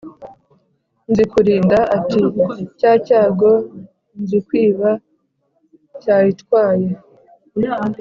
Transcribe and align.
Nzikurinda 1.09 1.79
ati: 1.97 2.19
"Cya 2.79 2.91
cyago 3.05 3.51
Nzikwiba 4.21 4.89
cyayitwaye!" 6.01 6.87